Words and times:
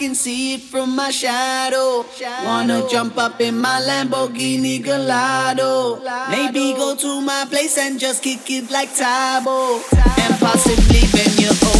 Can 0.00 0.14
see 0.14 0.54
it 0.54 0.62
from 0.62 0.96
my 0.96 1.10
shadow. 1.10 2.06
Wanna 2.42 2.88
jump 2.88 3.18
up 3.18 3.38
in 3.38 3.60
my 3.60 3.82
Lamborghini 3.86 4.82
Gallardo. 4.82 6.00
Maybe 6.30 6.72
go 6.72 6.96
to 6.96 7.20
my 7.20 7.44
place 7.50 7.76
and 7.76 8.00
just 8.00 8.22
kick 8.22 8.50
it 8.50 8.70
like 8.70 8.94
Tae 8.96 9.42
Bo. 9.44 9.82
And 9.92 10.34
possibly 10.40 11.02
bend 11.12 11.38
you 11.38 11.50
over. 11.50 11.79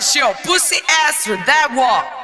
that's 0.00 0.16
your 0.16 0.32
pussy 0.46 0.78
ass 0.88 1.28
with 1.28 1.44
that 1.44 1.68
walk. 1.76 2.19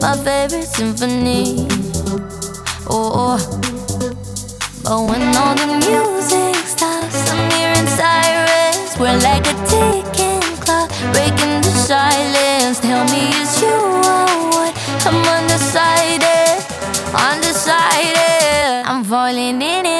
My 0.00 0.16
favorite 0.16 0.66
symphony. 0.66 1.66
Oh, 2.90 3.12
oh. 3.22 3.38
but 4.84 5.00
when 5.08 5.24
all 5.36 5.54
the 5.54 5.66
music 5.86 6.56
stops, 6.66 7.30
I'm 7.30 7.50
hearing 7.52 7.88
sirens. 7.98 8.98
We're 8.98 9.18
like 9.28 9.46
a 9.46 9.56
ticking 9.70 10.40
clock, 10.64 10.90
breaking 11.12 11.60
the 11.66 11.72
silence. 11.88 12.80
Tell 12.80 13.04
me, 13.12 13.30
is 13.42 13.60
you 13.60 13.76
or 14.12 14.26
what? 14.54 14.72
I'm 15.06 15.20
undecided, 15.36 16.58
undecided. 17.14 18.86
I'm 18.86 19.04
falling 19.04 19.62
in 19.62 19.86
it. 19.86 19.97